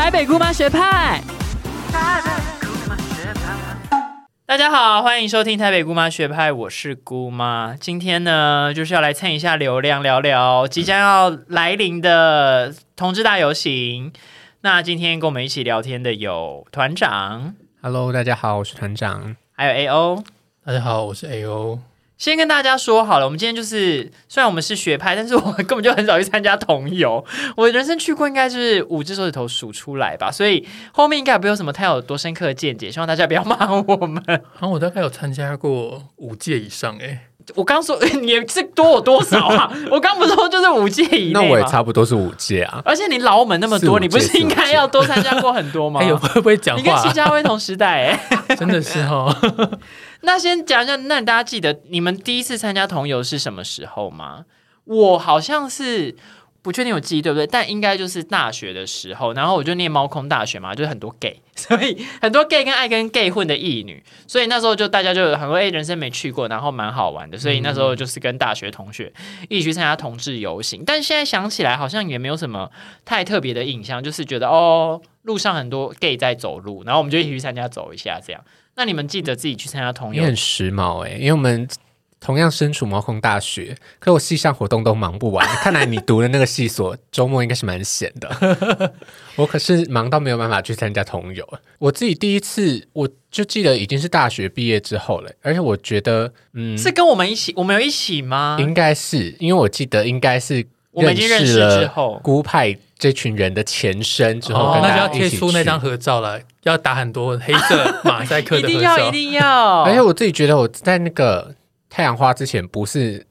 [0.00, 1.20] 台北姑妈学派。
[4.46, 7.76] 大家好，欢迎收听台北姑妈学派，我是姑妈。
[7.78, 14.10] 今天呢，就是要来蹭一下流量，聊聊即将要来临的同志大游行。
[14.62, 19.36] 那今天跟我们一起聊天的有团长，Hello，大家好，我是团长。
[19.52, 20.24] 还有 A O。
[20.64, 21.78] 大家好，我是 A O。
[22.20, 27.24] 先跟大家说好了，我们今天就是虽然我们是学派，但是我根本就很少去参加同游。
[27.56, 34.22] 我人生去过应该是五只手指头数出来吧，所以后面应该也不会有什么太有多深刻的见解，希望大家不要骂我们。
[34.26, 37.20] 然后我大概有参加过五届以上、欸，
[37.54, 39.72] 我刚说你是多我多少啊？
[39.90, 42.82] 我刚不是说就是五届以内那我也差不多是五届啊。
[42.84, 46.00] 而且你老我们那么多，你不是应该要多参加过很多吗？
[46.04, 47.14] 哎、呦，会不会讲话你跟话戚？
[47.14, 49.34] 家威同时代哎、 真的是哦。
[50.22, 54.44] 那先讲一下，那大家记得你们第一次参加同游是什么时候吗？
[54.84, 56.16] 我好像是
[56.62, 59.32] 不确定有记忆对不对，但应该就是大学的时候。
[59.32, 69.12] 然后我就念猫空大学嘛，就是很多 gay， 所以很多 gay 跟爱跟 gay 混的异女，所以那时候就大家就很多哎、人生没去过，然后蛮好玩的，所以那时候就是跟大学同学
[69.48, 70.82] 一起去参加同志游行。
[70.84, 72.70] 但现在想起来，好像也没有什么
[73.04, 78.42] 太特别的印象，就是觉得哦，路上很多 gay 在走路，然后我们就一起去参加走一下这样。
[78.80, 81.68] 那你们记得自己去参加同游你很时髦哎、因为我们
[82.18, 85.46] 同样身处毛孔大学，可我系上活动都忙不完。
[85.62, 88.94] 看来你读的那个系所周末应该是蛮闲的。
[89.36, 91.46] 我可是忙到没有办法去参加同游。
[91.78, 98.56] 我自己第一次，我就记得已经是大学毕业之后了，而且我觉得，嗯，是跟我们一起，我们有一起吗？
[98.58, 109.10] 应该是因为我记得应该是我们已经认识了之后孤派这群人的前身之后，那就要贴出那去张合照了，要打很多黑色马赛克一的合 定要，一。
[109.10, 109.82] 定要。
[109.82, 111.54] 而且我自己觉得我在那个
[111.88, 113.24] 太阳花之前不是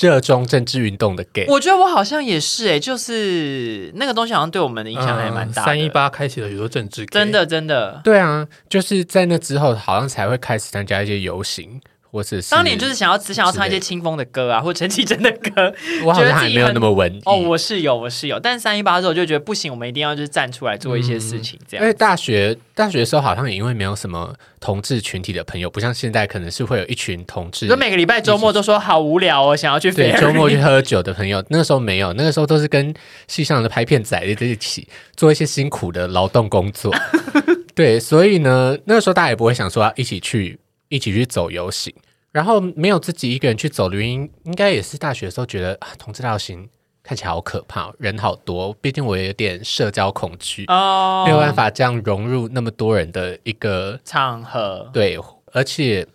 [0.00, 5.62] 热衷政治运动的 gay，我觉得我好像也是哎、就是那个东西好像对我们的影响还蛮大的。
[5.62, 15.72] 嗯三一八开启了许多政治真的真的，对啊，就是在那之后好像才会开始参加一些游行，或者是当年就是想要只想要唱一些清风的歌啊，或陈绮贞的歌。
[16.04, 21.84] 我好像还没有那么文哦，我是有，我是有，但三一八之后就觉得不行，我们一定要就是站出来做一些事情，这样。
[21.84, 32.94] 因为大学大学的时候好像也因为没有什么同志群体的朋友，不像现在可能是会有一群同志就每个礼拜周末都说好无聊哦，想要去对周末去喝酒的朋友，那个时候没有，那个时候都是跟
[33.26, 36.94] 系上的拍片仔在一起做一些辛苦的劳动工作。
[37.74, 40.58] 对，所以呢，那个时候大家也不会想说要一起去
[40.88, 41.94] 一起去走游行，
[42.32, 46.68] 然后没有自己一个人去走的原因，应该也是大学的时候觉得啊，同志大游行
[47.02, 54.90] 看起来好可怕，人好多，毕竟我有点社交恐惧，哦，没有办法这样融入那么多人的一个场合。
[54.92, 55.18] 对，
[55.52, 56.06] 而且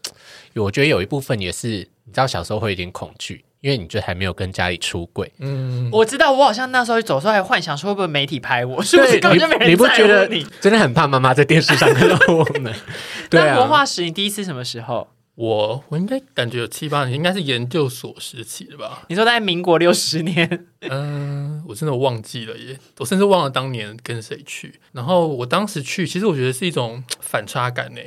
[0.56, 1.68] 我觉得有一部分也是，
[2.06, 5.32] 你知道小时候会有点恐惧，因为你就还没有跟家里出轨。
[5.40, 10.46] 嗯，我知道，我好像那时候走的时候还幻想说会不会媒体拍我，是不是，根本就没人你你不在觉得乎你？
[10.60, 12.74] 真的很怕妈妈在电视上看到我们？
[13.32, 15.08] 对那文啊，化史你第一次什么时候？
[15.36, 19.04] 我我应该感觉有七八年，应该是研究所时期的吧。
[19.08, 24.76] 你说在民国六十年， 嗯，我真的忘记了耶，我甚至忘了当年跟谁去。
[24.92, 28.02] 然后我当时去，其实我觉得是一种反差感呢。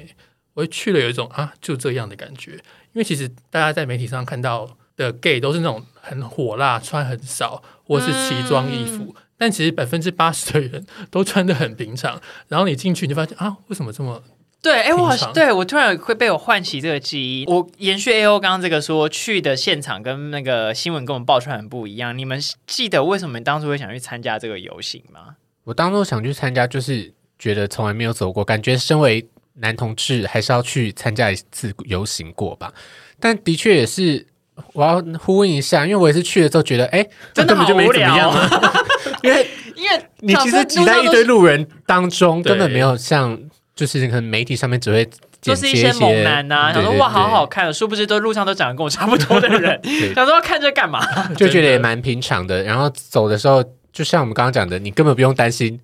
[0.55, 2.61] 我去了有一种啊就这样的感觉，因
[2.95, 12.21] 为其实大家在媒体上看到的 gay 都是那种很火辣，穿很少或是奇装异服，但其实百分之八十的人都穿的很平常。
[12.49, 14.23] 然后你进去你就发现啊，为什么这么
[14.63, 17.45] 对，哎，我好像对我突然会被我唤起这个记忆。
[17.47, 22.17] 我延续 A O 刚刚这个说去的现场跟那个新闻跟我们爆出来很不一样。
[22.17, 25.37] 你们记得为什么当初会想去参加这个游行吗？
[25.63, 32.73] 我当初想去参加，就是觉得从来没有走过，感觉身为男同志还是要去参加一次游行过吧。
[33.21, 34.27] 但的确也是，
[34.73, 37.03] 我要呼应一下，因为我也是去了之后觉得，哎，
[37.35, 38.73] 这真的根本就没好无怎么样聊啊，
[39.23, 39.47] 因为
[39.77, 43.39] 因为你其实挤在一堆路人当中，根本没有像
[43.75, 45.09] 就是可能媒体上面只会
[45.43, 49.81] 就是一些猛男呐、想说哇好好看，看，殊不知都路上都长得跟我差不多的人，
[50.15, 51.01] 想说要看这干嘛？
[51.37, 52.63] 就觉得也蛮平常的。
[52.63, 55.79] 然后走的时候，就像我们刚刚讲的，你根本不用担心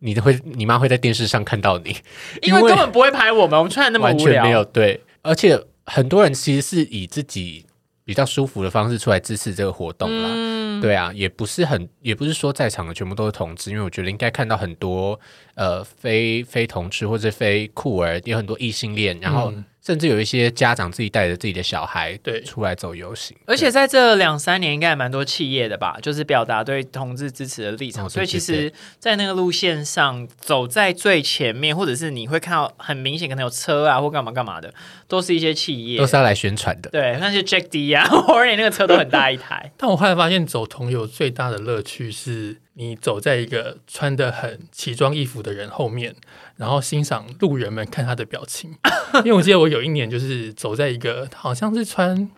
[0.00, 1.96] 你的会，你妈会在电视上看到你，
[2.42, 7.64] 因为根本不会拍我们，我们穿的那么无聊，完全没有对，而且很多人其实是以自己
[8.06, 10.30] 比较舒服的方式出来支持这个活动啦。
[10.32, 15.18] 嗯，对啊，也不是很，也不是说在场的全部都是同志，因为我觉得应该看到很多
[15.56, 28.04] 呃非非同志或者非酷儿，有很多异性恋，然后嗯甚至有一些家长自己带着自己的小孩对出来走游行，而且在这两三年，应该也蛮多企业的吧，就是表达对同志支持的立场。
[28.04, 34.74] 哦所以其对实，在那个路线上走在最前面，或者是你会看到很明显可能有车啊或干嘛干嘛的，
[35.06, 36.04] 都是一些企业都。
[36.04, 36.90] 是要来宣传的。
[36.90, 39.70] 对，那些 Jack D 啊， 或者那个车都很大一台。
[39.76, 46.14] 但我后来发现，走同游最大的乐趣是你走在一个穿的很奇装异服的人后面，
[46.56, 48.74] 然后欣赏路人们看他的表情。
[49.24, 52.30] 因为我记得我有一年就是走在一个好像是穿，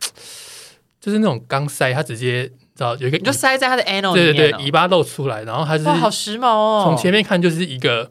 [1.00, 2.52] 就是那种钢塞，他直接知
[2.85, 6.82] 道有一个你就塞在他的 anal 对对对尾巴露出来，然后他是哇，好时髦哦！
[6.85, 8.08] 从前面看就是一个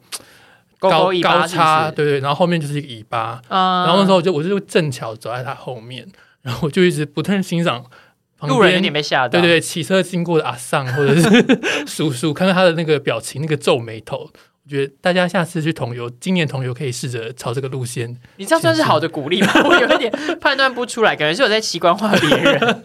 [0.79, 6.05] 高高叉，对对，然后后面就是一个尾巴，啊然后那时候我就我就正巧走在他后面，
[6.41, 7.89] 然后我就一直不断欣赏旁
[8.41, 14.29] 路人有边点被吓到，对对对骑车经过的阿桑或者是 叔叔，看到他的那个表情，那个皱眉头。
[14.65, 18.13] 我觉得大家下次去同游，今年同游可以试着朝这个路线。
[18.35, 19.47] 你这样算是好的鼓励吗？
[19.63, 20.11] 我有一点
[20.41, 22.83] 判断不出来，感觉是我在奇观化别人。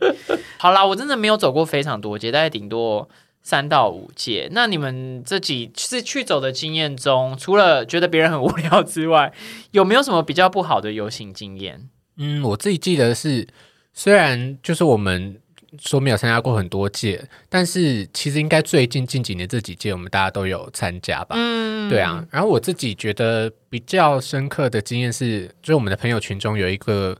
[0.58, 3.08] 好啦，我真的没有走过非常多街，大概顶多
[3.42, 4.50] 三到五届。
[4.52, 9.32] 那你们这几次去走的经验中，除了觉得别人很无聊之外，
[9.70, 11.88] 有没有什么比较不好的游行经验？
[12.18, 13.48] 嗯，我自己记得是，
[13.92, 15.38] 虽然就是我们
[15.78, 21.34] 说没有参加过很多届，但是其实应该最近近几年这几届，我们大家都有参加吧。
[21.38, 27.16] 嗯，对啊，然后我自己觉得比较深刻的经验是，就是我们的朋友群中有一个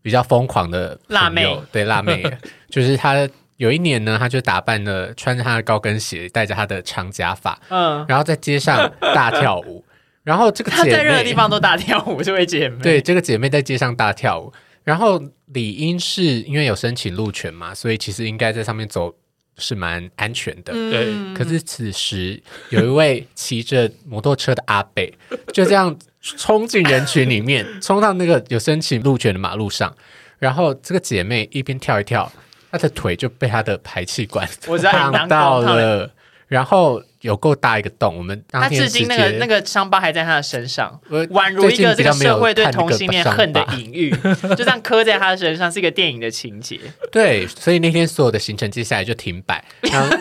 [0.00, 2.22] 比较疯狂的辣妹，对辣妹，
[2.70, 9.84] 就是她有一年呢，她就打扮了，穿着她的高跟鞋，戴着她的长假发，嗯，然后在街上大跳舞。
[10.22, 12.82] 然后这个她姐在任何地方都大跳舞，这位姐妹。
[12.82, 14.52] 对，这个姐妹在街上大跳舞，
[14.88, 19.14] 然后理应是因为有申请路权嘛，所以其实应该在上面走
[19.58, 20.72] 是蛮安全的。
[20.74, 25.04] 嗯可是此时有一位骑着摩托车的阿伯，
[25.52, 29.94] 就这样冲进人群里面，冲到那个有申请路权的马路上，
[30.38, 32.32] 然后这个姐妹一边跳一跳，
[32.70, 34.48] 她的腿就被她的排气管
[34.90, 36.10] 烫到了，
[36.46, 38.16] 然后有够大一个洞。
[38.16, 41.00] 我们当她天至今那个那个伤疤还在他的身上。
[41.10, 44.10] 宛如一个这个社会对同性恋恨的隐喻，
[44.56, 46.78] 就这样刻在他的身上，是一个电影的情节。
[47.10, 50.16] 对，所以那天所有的行程接下来就停摆， 然后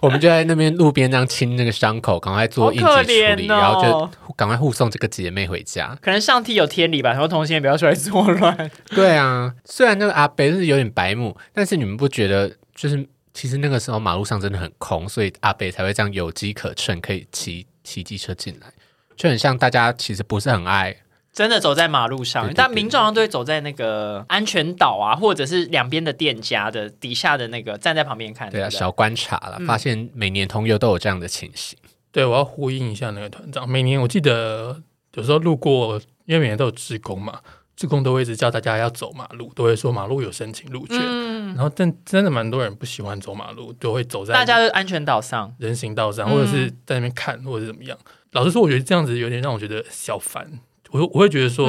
[0.00, 5.96] 我们就在那边路边这样清那个伤口，赶快做应急处理，然后就赶快护送这个姐妹回家。
[6.00, 8.70] 可能上帝有天理吧，然后同性恋不要出来作乱。
[8.94, 13.06] 对啊，虽然那个阿北是有点白目，但是你们不觉得就是
[13.36, 18.72] 其实那个时候马路上真的很空，所以阿北才会这样有机可乘，可以骑骑机车进来，
[19.14, 20.96] 就很像大家其实不是很爱。
[21.34, 28.50] 真的走在马路上，对对对但民众都会走在那个安全岛啊，或者是两边的店家的底下的那个站在旁边看。
[28.50, 31.78] 对啊，小观察了，发现每年同游都有这样的情形。
[32.10, 33.68] 对，我要呼应一下那个团长。
[33.68, 37.38] 每年我记得有时候路过，因为每年都有职工嘛，
[37.76, 40.96] 职工都会一直叫大家要走马路，都会说马路有申请路权。
[40.98, 45.54] 嗯，然后但真的蛮多人不喜欢走马路，都会走在大家的安全岛上。
[45.58, 47.96] 人行道上，嗯或者是在那边看，或者是怎么样。
[48.32, 50.50] 老实说，我觉得这样子有点让我觉得小烦。
[50.90, 51.68] 我我会觉得说，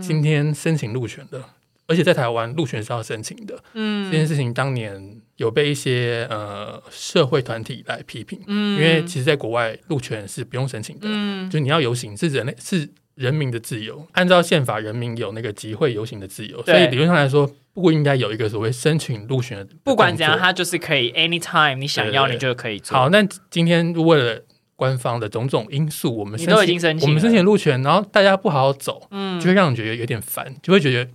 [0.00, 1.42] 今天申请路权的，
[1.90, 8.80] 而且在台湾入选是要申请的，这嗯件事情当年有被一些呃社会团体来批评，嗯。
[8.80, 11.50] 因为其实在国外入选是不用申请的，嗯。
[11.50, 19.66] 就你要游行是人类是人民的自由，按照宪法，人民有那个集会游行的自由，所以理论上来说，不应该有一个所谓申请入选的。
[19.82, 22.96] 不管怎样，他就是可以 anytime 你想要你就可以做。
[22.96, 24.40] 好，那今天为了
[24.76, 27.10] 官方的种种因素，我们申请都已经申请了。
[27.10, 29.40] 我们申请入选，然后大家不好好走，嗯。
[29.40, 31.10] 就会让人觉得有点烦，就会觉得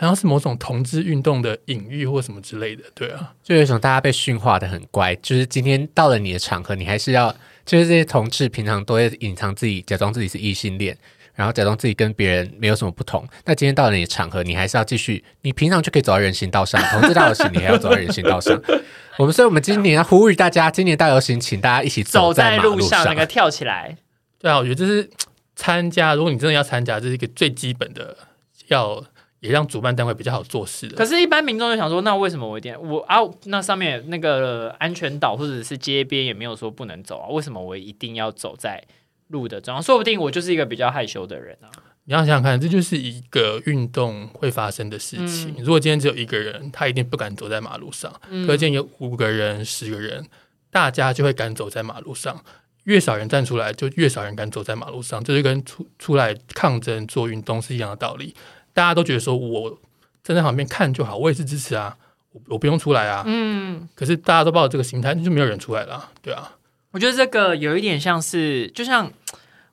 [0.00, 7.30] 好像是某种同志运动的隐喻或什么之类的，对啊，就有一种大家被驯化的很乖，就是今天到了你的场合，你还是要，
[7.66, 10.96] 就是这些同志平常都会隐藏自己，假装自己是异性恋，
[11.34, 13.28] 然后假装自己跟别人没有什么不同。
[13.44, 18.58] 那今天到了你的场合，你还是要继续，你平常就可以走在人行道上，同志大游行你还要走在人行道上。
[19.18, 23.94] 我们所以，我们今年要呼吁大家，今年大游行，请大家一起走在路上那个跳起来，
[24.38, 25.10] 对啊，我觉得这是
[25.54, 28.16] 参加，如果你真的要参加，这是一个最基本的，
[28.68, 29.04] 要
[29.40, 30.96] 也让主办单位比较好做事的。
[30.96, 33.18] 可是，一般民众就想说，那为什么我一定我啊？
[33.44, 37.28] 那上面那个安全岛或者是街边也没有说不能走啊？
[37.28, 38.82] 为什么我一定要走在
[39.28, 39.82] 路的中央？
[39.82, 41.68] 说不定我就是一个比较害羞的人啊。
[42.04, 45.54] 你要想想看，这就是一个运动会发生的事情。
[45.58, 50.26] 如果今天只有一个人，他一定不敢走在马路上；嗯可是今天有五个人、十个人，
[50.70, 52.42] 大家就会敢走在马路上。
[52.84, 58.34] 越少人站出来，就越少人敢走在马路上，这就跟出出来抗争做运动是一样的道理。
[58.80, 59.78] 大家都觉得说，我
[60.24, 61.94] 站在旁边看就好，我也是支持啊，
[62.32, 63.22] 我我不用出来啊。
[63.26, 66.52] 嗯，可是大家都抱着这个心态，就没有人出来了啊，对啊。
[66.92, 69.12] 我觉得这个有一点像是，就像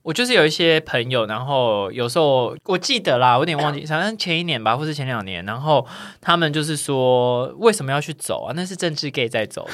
[0.01, 5.87] 我就是有一些朋友，然后有时候我记得啦，我有点忘记，好像前一年吧，或是前两年，然后
[6.19, 8.53] 他们就是说为什么要去走啊？
[8.57, 9.65] 那是政治 gay 在走。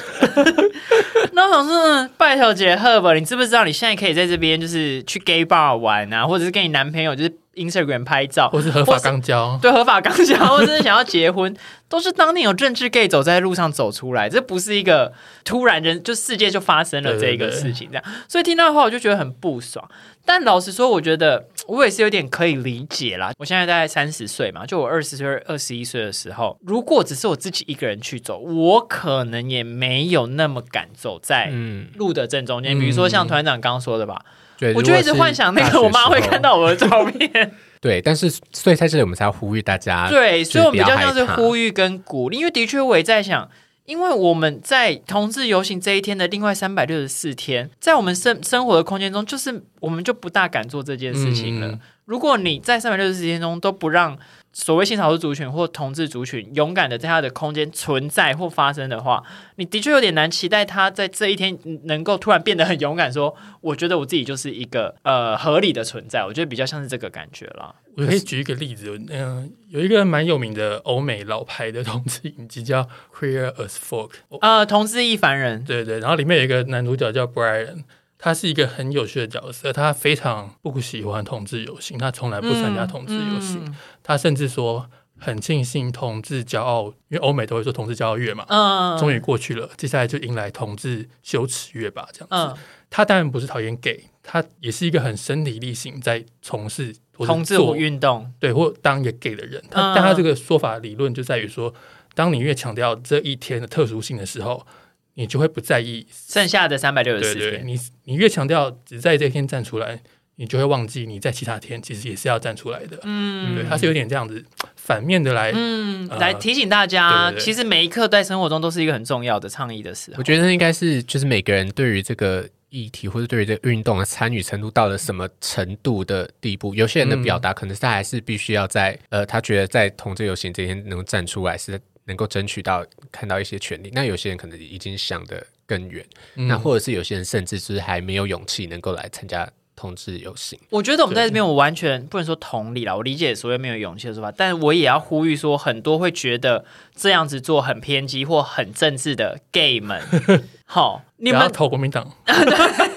[1.34, 11.54] 那我想说，嗯拜托姐赫吧，你知不知道你现在可以在这边就是去 gay bar 玩啊，或者是跟你男朋友就是 Instagram 拍照，或是合法肛交，对合法刚交， 或者是想要结婚，
[11.88, 15.12] 都是当年有政治 gay 走在路上走出来，这不是一个
[15.44, 18.04] 突然人就世界就发生了这个事情这样。
[18.28, 19.88] 所以听到的话，我就觉得很不爽。
[20.26, 23.30] 但老实说，我觉得我也是有点可以理解啦。
[23.36, 32.78] 我现在大概三十岁嘛，就我二十岁、二十一岁的时候，如果只是我自己一个人去走，我可能也没有那么敢走在嗯，路的正中间。
[32.78, 34.24] 比如说像团长刚刚说的吧，
[34.64, 36.44] 对，我就一直幻想那个我妈会看到。
[36.44, 37.52] 到我的照片。
[37.80, 43.48] 对，但是所以在这里我们才要呼吁大家，对，所以我们比较像是呼吁跟鼓励，因为的确我也在想，
[43.86, 51.68] 因为我们在同志游行这一天的另外三百六十四天，在我们生生活的空间中，就是我们就不大敢做这件事情了。
[51.68, 54.18] 嗯如果你在三百六十四天中都不让
[54.54, 59.22] 所谓性少数族群或同志族群勇敢的在他的空间存在或发生的话，
[59.56, 66.24] 你的确有点难期待他在这一天能够突然变得很勇敢，说我觉得我自己就是一个呃合理的存在。
[66.24, 67.74] 我觉得比较像是这个感觉啦。
[67.96, 72.82] 我可以举一个例子，嗯、有一个蛮有名的欧美老牌的同志影集叫
[73.12, 77.82] 《Queer as Folk》，哦呃，同志一凡人，对对，然后里面有一个男主角叫 Brian，
[78.24, 83.76] 他是一个很有趣的角色，他非常不喜欢同志游行，他从来不参加同志游行，嗯。
[84.02, 84.88] 他甚至说
[85.18, 92.54] 很庆幸同志骄傲，因为欧美都会说同志骄傲月嘛，嗯，终于过去了，接下来就迎来同志羞耻月吧，这样子。
[92.54, 92.64] 嗯。
[92.88, 99.94] 他当然不是讨厌 gay，他也是一个很身体力行在从事同志做运动，对，或当一个 gay 的人，他、嗯。
[99.94, 101.74] 但他这个说法理论就在于说，
[102.14, 104.66] 当你越强调这一天的特殊性的时候，
[105.14, 110.00] 你就会不在意，剩下的三百六十四对对，天，你你越强调只在这一天站出来，
[110.36, 112.98] 你就会忘记你在其他天其实也是要站出来的。
[113.04, 114.44] 嗯对，他是有点这样子
[114.76, 120.22] 反面的来，嗯，呃来提醒大家，对对对其实每一刻在生活中都是一个很重要的倡议的时候我。
[120.22, 133.90] 觉得应该是就是每个人对于这个议题或者对于这个运动的参与程度到了什么程度的地步，有些人的表达可能是他还是必须要在呃，他觉得在同志游行这天能够站出来，是能够争取到看到一些权利。
[133.92, 136.04] 那有些人可能已经想得更远，
[136.36, 140.58] 嗯那或者是有些人甚至是还没有勇气能够来参加同志游行。
[140.70, 150.00] 我觉得我们在这边，我完全不能说同理啦，我理解所谓没有勇气的说法，但我也要呼吁说，很多会觉得这样子做很偏激或很政治的 gay 们，
[150.64, 152.14] 好，你要们投国民党，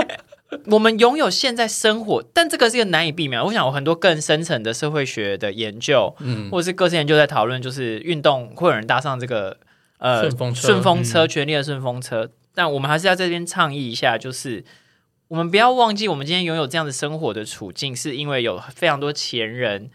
[0.70, 3.42] 我们拥有现在生活，但这个是一个难以避免。
[3.44, 9.58] 我想有很多更深层的社会学的研究，嗯，或者是各式研究在讨论，就是运动会有人搭上这个
[9.98, 12.30] 呃顺风车顺风车，嗯权力的顺风车。
[12.54, 14.66] 但我们还是要在这边倡议一下，就是
[15.30, 19.90] 我们不要忘记，我们今天拥有这样的生活的处境，是因为有非常多前人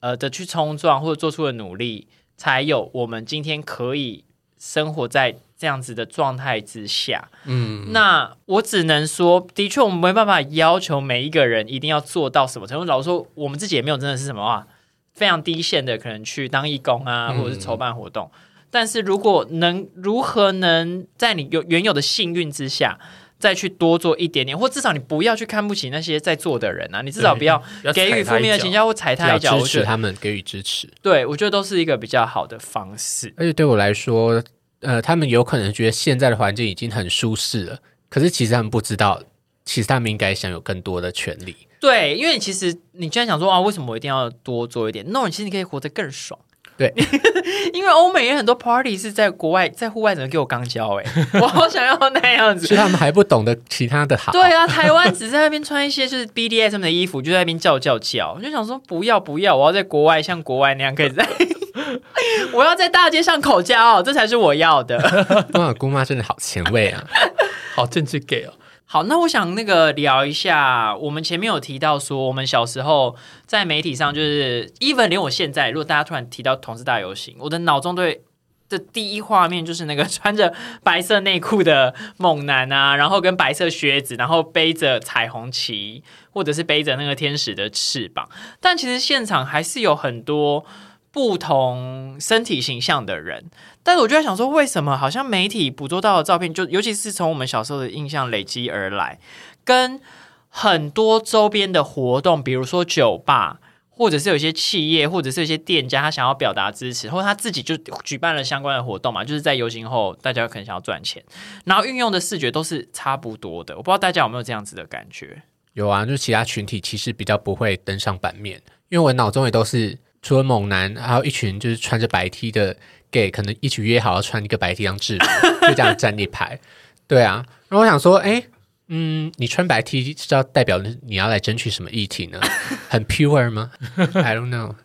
[0.00, 4.24] 呃的去冲撞或者做出的努力，才有我们今天可以
[4.58, 7.28] 生活在这样子的状态之下。
[7.44, 12.84] 嗯，那我只能说，的确我们没办法要求每一个人一定要做到什么程度。
[12.84, 14.66] 老实说，我们自己也没有真的是什么啊，
[15.14, 18.28] 非常低线的，可能去当义工啊，嗯或者是筹办活动。
[18.72, 22.98] 但是如果能如何能在你有原有的幸运之下，
[23.38, 27.60] 再去多做一点点，或至少你不要去看不起那些在做的人啊，你至少不要
[27.92, 29.58] 给予负面的评价或踩他要一脚。
[29.58, 30.88] 支持他们，给予支持。
[31.02, 33.34] 对我觉得都是一个比较好的方式。
[33.36, 34.40] 而且对我来说，
[34.82, 39.22] 呃，他们有可能觉得现在的环境已经很舒适了，可是其实他们不知道，
[39.64, 41.56] 其实他们应该享有更多的权利。
[41.80, 45.04] 对，因为其实你居然想说啊，为什么我一定要多做一点？
[45.08, 46.38] 那你其实你可以活得更爽。
[46.78, 46.92] 对，
[47.74, 51.04] 因为欧美有很多 party 是在国外，在户外，只能给我刚交哎，
[51.40, 52.80] 我好想要那样子所以。
[52.80, 54.32] 他们还不懂得其他的好。
[54.32, 61.28] 对啊，台湾只在那边穿一些就是 BDSM 的衣服，就在那边叫叫叫，我就想说不要不要，我要在国外像国外那样可以在，
[62.52, 64.98] 我要在大街上口交，这才是我要的。
[65.54, 67.04] 哇，姑妈真的好前卫啊！
[67.74, 68.52] 好政治 gay 哦，
[68.84, 78.22] 好，那我想那个聊一下，我们前面有提到说，我们小时候在媒体上，就是 even 连我现在，如果大家突然提到同志大游行，我的脑中对
[78.68, 80.52] 的第一画面就是那个穿着
[80.82, 88.28] 白色内裤的猛男啊，然后跟白色靴子，然后背着彩虹旗，或者是背着那个天使的翅膀。
[88.60, 90.64] 但其实现场还是有很多
[91.12, 93.50] 不同身体形象的人。
[93.84, 99.18] 但是我就在想说，为什么好像媒体捕捉到的照片，就尤其是从我们小时候的印象累积而来，
[99.64, 100.00] 跟
[100.48, 111.22] 很多周边的活动，比如说酒吧，或者是有一些企业，或者是有一些店家，他想要表达支持，或者他自己就举办了相关的活动嘛，就是在游行后，大家可能想要赚钱，
[111.64, 113.76] 然后运用的视觉都是差不多的。
[113.76, 115.42] 我不知道大家有没有这样子的感觉？
[115.74, 122.76] 有啊，就是其他群体其实比较不会登上版面，因为我脑中也都是除了猛男，还有一群就是穿着白 T 的
[123.10, 126.58] gay，可能一起约好要穿一个白 T 当制服，就这样站一排。
[127.06, 128.44] 对啊，然后我想说，哎，
[128.86, 132.40] 嗯，你穿白 T 是要代表你要来争取什么议题呢？
[132.88, 134.76] 很 pure 吗？I don't know。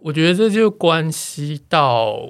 [0.00, 2.28] 我觉得这就关系到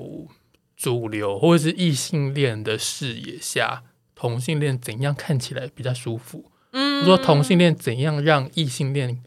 [0.76, 3.82] 主流或者是异性恋的视野下，
[4.14, 6.50] 同性恋怎样看起来比较舒服。
[6.72, 9.22] 嗯，说同性恋怎样让异性恋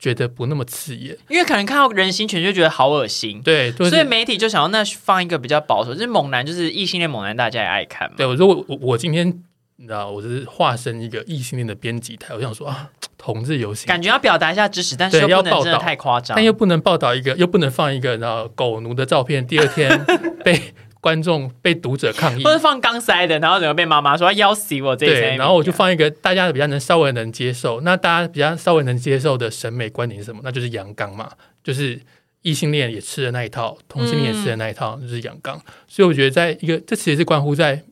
[0.00, 1.16] 觉得不那么刺眼？
[1.28, 8.14] 因为可能看到人形犬就觉得好恶心，对，就是、所以媒体就想要那放一个比较保守，就是猛男，就是异性恋猛男，大家也爱看嘛。
[8.16, 9.28] 对我说我我我今天
[9.76, 12.88] 你知道我是化身一个异性恋的编辑台，我想说啊，
[13.18, 13.86] 同志游行。
[13.86, 16.42] 感觉要表达一下支持，但是要又不能真的太夸张但。
[16.42, 20.04] 又不能报道一个，又不能放一个然后狗奴的照片，第二天
[20.42, 30.40] 被观众被读者抗议或，者放钢塞的，然后整个被妈妈说要死我这一对，然后我就放一个大家比较能稍微能接受，那大家比较稍微能接受的审美观点是什么？
[30.44, 31.30] 那就是阳刚嘛，
[31.64, 31.98] 就是
[32.42, 35.60] 异性恋也吃的那一套，同性恋也吃的那一套，就是阳刚。
[35.86, 37.82] 所以我觉得，在一个这其实是关乎在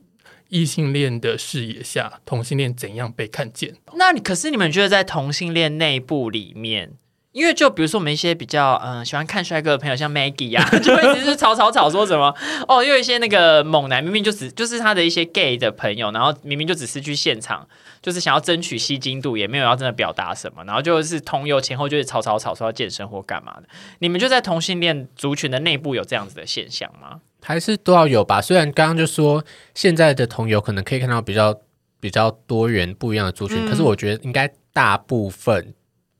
[0.48, 3.74] 异性恋的视野下，同性恋怎样被看见。
[3.96, 6.92] 那你可是你们觉得在同性恋内部里面，
[7.38, 12.34] 因为就比如说我们一些比较嗯、呃喜欢看帅哥的朋友，像 Maggie 呀、就会一直是吵吵吵说什么
[12.66, 17.66] 哦，又有一些那个猛男明明就只就是他的一些 gay 的朋友，然后明明就只是去现场，
[18.02, 23.68] 就是想要争取吸金度，也没有要真的表达什么，然后就是同游前后就是吵吵吵说要健身或干嘛的。
[24.00, 27.20] 你们就在同性恋族群的内部有这样子的现象吗？
[27.40, 28.42] 还是都要有吧。
[28.42, 31.54] 虽然刚刚就说现在的同游可能可以看到比较
[32.00, 35.72] 比较多元不一样的族群，嗯可是我觉得应该大部分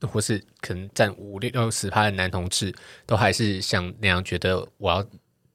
[0.07, 2.73] 或是可能占五六十趴的男同志，
[3.05, 5.05] 都还是像那样觉得我要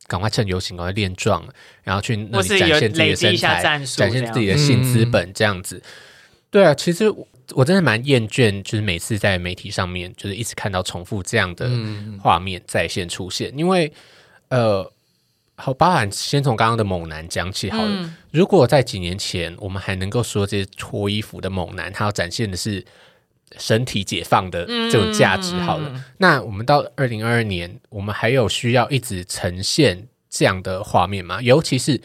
[0.06, 1.42] 赶快趁游行赶快练壮，
[1.82, 5.82] 然后去那里展现自己的身材，展现自己的性资本这样子。
[6.50, 13.92] 对啊，其实我我真的蛮厌倦，就是每次在媒体上面，就是一直看到重复这样的嗯，画面在线出现，因为
[14.48, 14.88] 呃，
[15.56, 17.88] 好，包含先从刚刚的猛男讲起好了。
[17.88, 22.84] 嗯如果在几年前，我们还能够说这些脱衣服的猛男，他要展现的是
[23.58, 31.40] 身体解放的这种价值，好了，嗯那我们到二零二二年，我们还有需要一直呈现这样的画面吗？
[31.40, 32.00] 尤其是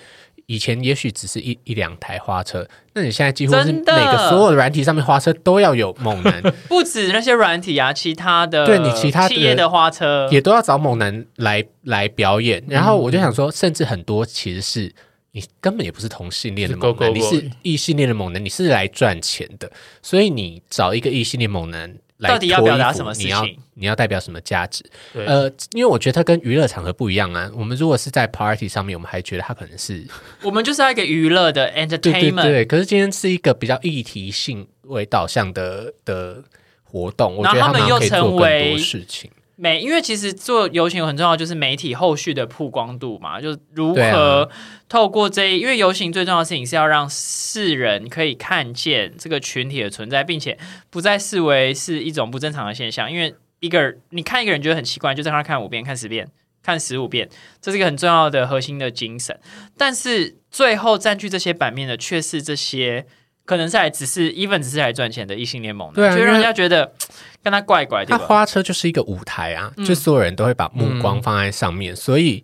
[0.46, 10.28] 以前也许只是一一两台花车，那你现在几乎是每个所有的软体上面花车都要有猛男， 不止那些软体啊，其他的对你其他的企业的花车。
[10.32, 12.64] 也都要找猛男来来表演。
[12.68, 14.94] 然后我就想说，甚至很多其实是
[15.32, 24.84] 你根本也不是同性恋的猛男，是 go, 你 go, 是异性恋的猛男，你是来赚钱的，所以你找一个异性恋猛男来到底要表达什么事你要你要代表什么价值？
[25.14, 27.50] 对，呃，因为我觉得它跟娱乐场合不一样啊。
[27.56, 30.06] 我们如果是在 party 上面，我们还觉得它可能是
[30.44, 32.42] 我们就是要一个娱乐的对对 entertainment。
[32.44, 32.66] 对。
[32.66, 36.44] 可是今天是一个比较议题性为导向的的
[36.84, 39.30] 活动，我觉得他们又可以做更成为多事情。
[39.62, 44.50] 媒，因为其实做游行很重要，就是媒体后续的曝光度嘛，就是如何啊
[44.88, 50.58] 透过这一，因为游行最重要的事情是要让世人可以看见这个群体的存在，并且
[50.90, 53.12] 不再视为是一种不正常的现象。
[53.12, 56.30] 因为一个人你看一个人觉得很奇怪，就在他看五遍、看十遍、
[56.64, 57.30] 看十五遍，
[57.62, 59.38] 这是一个很重要的核心的精神。
[59.78, 63.06] 但是最后占据这些版面的，却是这些
[63.50, 66.94] 可能是来只是 even 只是来赚钱的异性联盟的，就让人家觉得
[67.42, 68.16] 跟他怪怪，的。
[68.16, 68.18] 他？
[68.20, 72.44] 花车就是一个舞台啊，嗯就所有人都会把目光放在上面，所以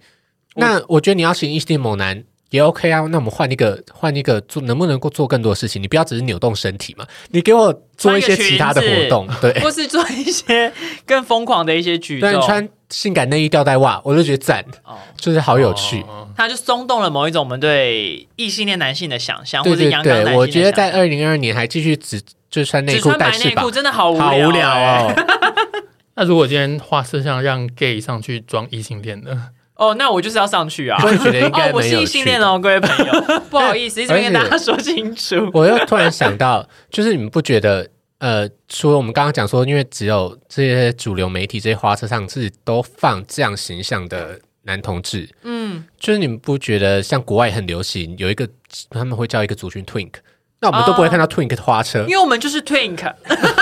[0.56, 2.24] 那我觉得你要请异性恋猛男
[2.56, 3.02] 也 OK 啊。
[3.12, 5.82] 那我们换一个换一个做，能不能够做更多事情？
[5.82, 9.60] 你不要只是扭动身体嘛，你给我做一些其他的活动，对。
[9.60, 10.72] 或是做一些
[11.06, 16.02] 更疯狂的一些举动，对，你穿性感内衣吊带袜，我就觉得赞，哦，就是好有趣。
[16.02, 24.98] 哦它就松动了某一种我们对异性恋男性的想象，或对对者阳刚男性对，我觉得在二零二年还继续只就穿内裤只穿带内裤，真的好无聊、好无聊欸。
[24.98, 25.16] 哦。
[26.16, 29.38] 那如果今天画摄像让 gay 上去装异性恋的，
[29.76, 30.98] 哦，那我就是要上去啊！
[31.04, 33.14] 我也觉得应该哦，我是异性恋哦，各位朋友，
[33.52, 35.50] 不好意思，一直没跟大家说清楚。
[35.54, 37.86] 我又突然想到，就是你们不觉得，
[38.20, 48.48] 呃，除了我们刚刚讲说，因为只有这些主流媒体这些花车上是都放这样形象的男同志，嗯，就是你们不觉得像国外很流行有一个
[48.90, 50.14] 他们会叫一个族群 twink，
[50.62, 53.14] 那我们都不会看到 twink 的花车，因为我们就是 twink，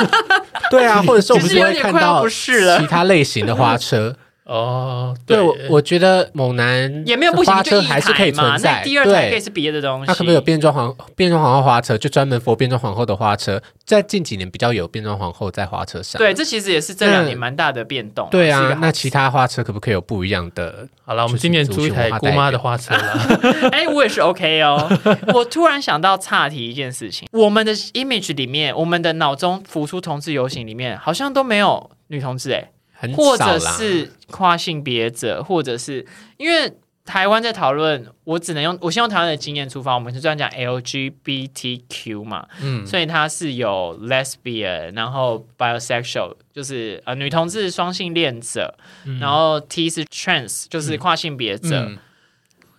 [0.70, 4.16] 对啊，或者是我们只是有就会看到其他类型的花车。
[4.46, 8.50] 哦，对我，我觉得猛男也没有不行，花就一车还是可以台嘛。
[8.50, 9.44] 存在那，第二台可以。
[9.44, 10.06] 是别的东西。
[10.08, 11.98] 那可不可以有变装皇变装皇后花车？
[11.98, 16.18] 就专门 for 变装皇后的花车，在近几年比较有变装皇后在花车上。
[16.18, 18.30] 对，这其实也是这两年蛮大的变动。
[18.32, 20.88] 对啊那其他花车可不可以有不一样的？
[21.04, 23.40] 好了，我们今年租一台姑妈的花车了。
[23.74, 24.90] 哎，我也是 OK 哦。
[25.36, 32.72] 我突然想到岔题一件事情，我们的 image 里面，我们的脑中浮出同志游行里面，好像都没有女同志哎，
[33.04, 36.06] 很或者是跨性别者，或者是
[36.38, 36.74] 因为
[37.06, 48.74] 台湾在讨论，我只能用我先用台湾的经验出发，我们是这样讲 LGBTQ 嘛，嗯，所以它是有 lesbian，然后 bisexual 就是呃女同志双性恋者，
[49.20, 51.76] 然后 T 是 trans 就是跨性别者。
[51.90, 51.98] 嗯，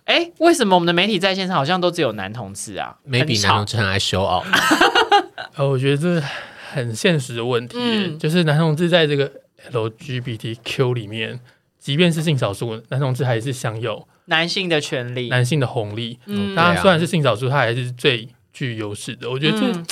[0.05, 2.97] 哎、为什么我们的媒体在线上好像都只有男同志啊？
[3.03, 4.45] 没比男同志很爱 show off，
[5.55, 6.19] 呃，我觉得这
[6.73, 8.17] 很现实的问题，嗯。
[8.17, 9.31] 就是男同志在这个
[9.71, 11.39] LGBTQ 里面，
[11.79, 15.29] 即便是性少数，男同志还是享有男性的权利。
[15.29, 16.19] 男性的红利。
[16.25, 19.29] 嗯当然，虽然是性少数，他还是最具优势的。
[19.29, 19.85] 我觉得这、嗯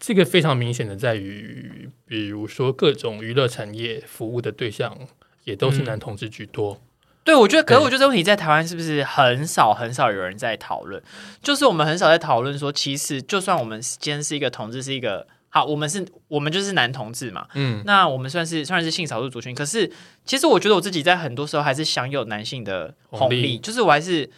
[0.00, 4.96] 这个非常明显的在于，比如说各种娱乐产业服务的对象
[5.42, 6.80] 也都是嗯男同志居多。
[7.24, 11.02] 对，我觉得，可是我觉得这个问题在台湾是不是很少很少有人在讨论？
[11.42, 19.90] 就是我们很少在讨论说，其实就算我们今天是一个同志，是一个好，我们是，我们就是男同志嘛，嗯，那我们算是虽然是性少数族群，可是
[20.24, 24.28] 其实我觉得我自己在很多时候还是享有男性的红利，红利就是我还是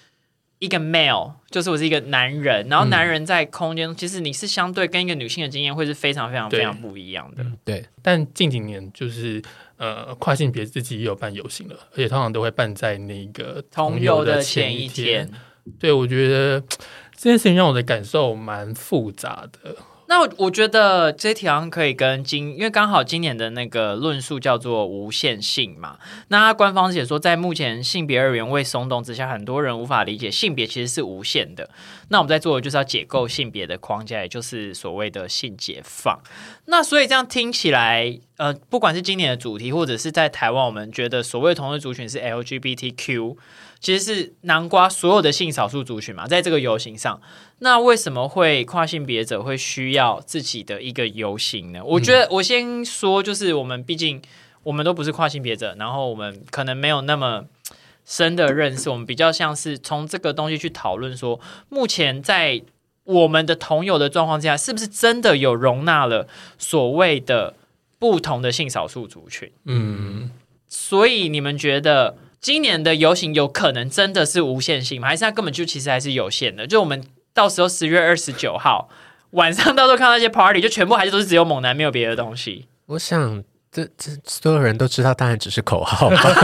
[0.61, 7.45] 一个 male，就是我是一个男人，然后嗯男人在空间，其实你是相对跟一个女性的经验会是非常非常非常不一样的。
[7.65, 9.43] 对，但近几年就是
[9.79, 15.41] 呃，跨性别自己也有办游行了，而且通常都会办在那个同游游的前前一天天。，
[15.81, 16.61] 对，我觉得
[17.17, 19.75] 这件事情让我的感受蛮复杂的。
[20.11, 25.99] 那我觉得这题好像可以跟今，因为刚好今年的那个论述叫做无限性嘛。
[26.27, 31.71] 那它官方解说，在目前性别二元未松动之下，很多人无法理解性别其实是无限的。
[32.09, 36.21] 那我们在做的就是要解构性别的框架，也就是所谓的性解放。
[36.65, 43.37] 那所以这样听起来，呃，不管是今年的主题，或者是在台湾，我们觉得所谓同志族群是 LGBTQ，
[43.81, 47.21] 其实是南瓜所有的性少数族群嘛，在这个游行上。
[47.61, 51.83] 那为什么会跨性别者会需要自己的一个游行呢？
[51.85, 54.21] 我觉得我先说，就是我们毕竟
[54.63, 57.45] 我们都不是跨性别者，然后我们可能没有那么
[58.05, 62.63] 深的认识，我们比较像是从这个东西去讨论说，目前在
[63.05, 67.55] 我们的同友的状况之下，是不是真的有容纳了所谓的
[67.99, 69.51] 不同的性少数族群？
[69.65, 70.31] 嗯，
[70.69, 75.09] 所以你们觉得今年的游行有可能真的是无限性吗？
[75.09, 76.67] 还是它根本就其实还是有限的？
[76.67, 78.89] 就我们到时候十月二十九号
[79.33, 82.67] 晚上，到时候看到一些 party，就全部还是都是只有猛男，没有别的东西。
[82.87, 86.35] 我想这这所有人都知道，当然只是口号，怎么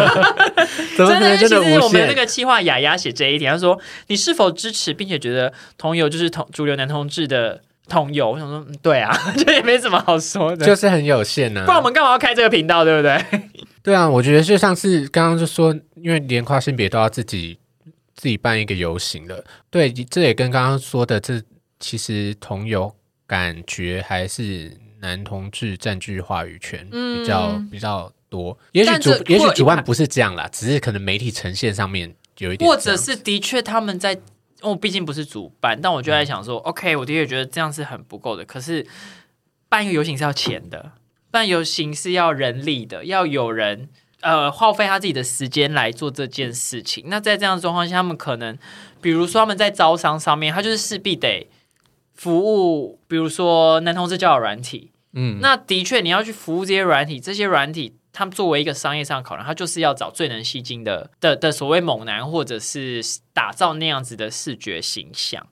[0.97, 2.15] 可真的，能真的无其实我们那限？
[2.15, 8.33] 个企划雅雅写这一点，他说你是否支持，并且觉得同游就是同主流男同志的同游？
[8.33, 9.13] 我想说，嗯对啊，
[9.45, 10.65] 这也没什么好说的。
[10.65, 13.41] 就是很有限呐、不然我们干嘛要开这个频道，对不对？
[13.87, 17.57] 对啊，我觉得就像是刚刚就说，因为连跨性别都要自己
[18.17, 21.41] 自己办一个游行了，对，这也跟刚刚说的，这
[21.79, 22.93] 其实同游
[23.29, 28.59] 感觉还是男同志占据话语权嗯比较、比较多。
[28.73, 34.19] 也许主也许主办不是这样啦，只是可能媒体呈现上面有一点或，者是的确他们在，
[34.63, 38.45] 我毕竟不是主办，但我就在想说、o k 我的确觉得这样是很不够的。
[38.45, 38.85] 可是
[39.69, 40.91] 办一个游行是要钱的，
[41.31, 43.89] 办游行是要人力的，要有人
[44.21, 47.05] 呃耗费他自己的时间来做这件事情。
[47.09, 48.57] 那在这样的状况下，他们可能，
[49.01, 51.49] 比如说他们在招商上面，他就是势必得
[52.15, 63.03] 服务，比如说男同志交友软体，嗯，那的确，你要去服务这些软体，这些软体，他们作为一个商业上考量，他就是要找最能吸睛的的的所谓猛男，或者是
[63.35, 65.47] 打造那样子的视觉形象。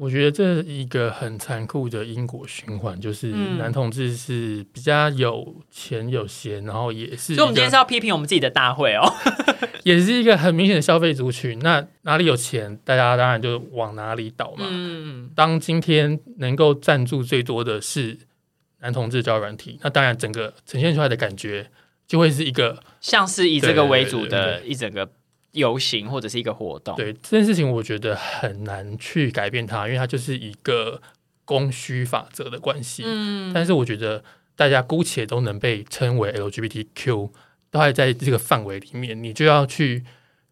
[0.00, 9.04] 我觉得这是一个很残酷的因果循环，就是嗯男同志是比较有钱有闲，然后也是所以，我们今天是要批评我们自己的大会哦。
[9.84, 11.58] 也是一个很明显的消费族群。
[11.58, 14.66] 那哪里有钱，大家当然就往哪里倒嘛。
[14.70, 18.16] 嗯，当今天能够赞助最多的是
[18.80, 21.70] 男同志交友软体，那当然整个呈现出来的感觉
[22.06, 25.10] 就会是一个像是以这个为主的一整个
[25.52, 26.94] 游行或者是一个活动。
[26.96, 31.00] 对这件事情，我觉得很难去改变它，因为它就是一个
[31.44, 33.02] 供需法则的关系。
[33.06, 34.22] 嗯，但是我觉得
[34.54, 37.30] 大家姑且都能被称为 LGBTQ，
[37.70, 40.04] 都还在这个范围里面，你就要去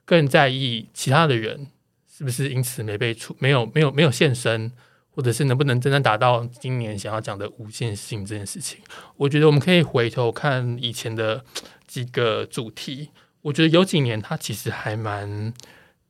[0.05, 1.69] 更在意其他的人
[2.11, 4.73] 是不是因此没被出，没有没有没有现身，
[5.11, 8.81] 或者是能不能真正达到今年想要讲的无限性这件事情。
[9.17, 11.45] 我觉得我们可以回头看以前的
[11.87, 13.11] 几个主题，
[13.49, 15.53] 我觉得有几年他其实还蛮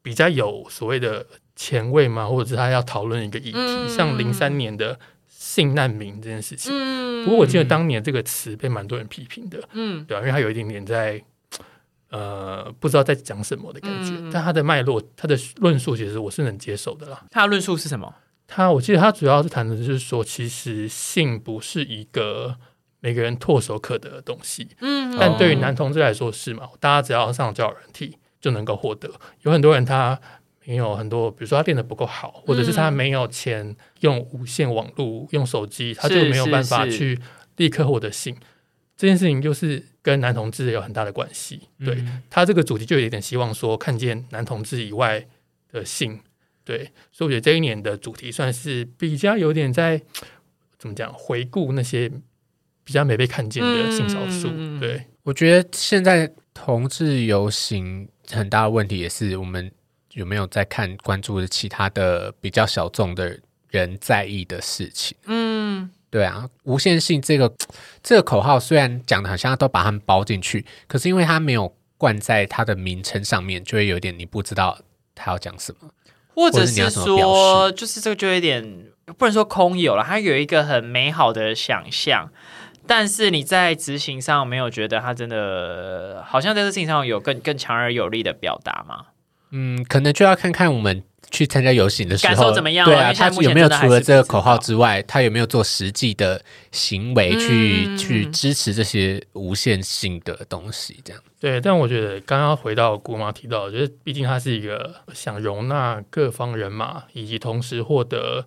[0.03, 1.25] 比较有所谓的
[1.55, 4.99] 前卫嘛，或者是他要讨论一个议题，嗯像零三年的
[5.29, 6.73] 性难民这件事情。
[6.75, 11.23] 嗯不过我记得当年这个词被蛮多人批评的，嗯对啊，因为他有一点点在
[12.11, 17.25] 呃不知道在讲什么的感觉，嗯但他的脉络、他的论述，其实我是能接受的啦。
[17.31, 18.15] 他的论述是什么？
[18.47, 22.57] 他我记得他主要是谈的就是说，其实性不是一个
[23.01, 29.11] 每个人唾手可得的东西，嗯但对于男同志来说是嘛，大家只要上交友软体，就能够获得。
[29.43, 30.21] 有很多人他
[30.65, 37.19] 没有很多，比如说他练得不够好，或者是他没有钱用无线网络、用手机，他就没有办法去
[37.57, 38.37] 立刻获得性。
[38.97, 41.69] 这件事情就是跟男同志有很大的关系。
[41.85, 45.25] 对、嗯他这个主题就有一点希望说，看见男同志以外
[45.71, 46.21] 的性。
[46.65, 50.03] 对，所以我觉得这一年的主题算是比较有点在
[50.79, 52.11] 怎么讲回顾那些
[52.89, 54.49] 比较没被看见的性少数。
[54.81, 59.71] 对，我觉得现在同志游行很大的问题也是我们
[60.15, 65.15] 有没有在看关注的其他的比较小众的人在意的事情。
[65.27, 67.53] 嗯，对啊，无限性这个
[68.03, 74.81] 这个口号虽然讲的好像都把他们包进去，可是因为它没有冠在它的名称上面，就会有点你不知道
[75.15, 75.91] 他要讲什么。
[76.35, 78.87] 或者是说，就是这个就有点
[79.19, 82.31] 不能说空有了，它有一个很美好的想象，
[82.89, 89.05] 但是你在执行上没有觉得他真的好像在这事情上有更更强而有力的表达吗？
[89.51, 101.01] 嗯，可能就要看看我们去参加游行的时候感受怎么样对啊，他有没有除了这个口号之外，他有没有做实际的行为去、嗯去支持这些无限性的东西？
[101.05, 108.47] 这样，对，但我觉得刚刚回到姑妈提到的，我觉得毕竟他是一个想容纳各方人马，以及同时获得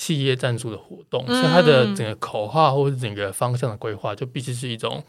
[0.00, 5.04] 企业赞助的活动，所以它的整个口号或者整个方向的规划，就必须是一种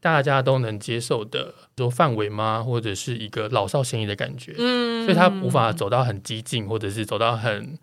[0.00, 2.62] 大家都能接受的说范围吗？
[2.62, 4.54] 或者是一个老少咸宜的感觉？
[4.58, 7.78] 嗯所以它无法走到很激进，或者是走到很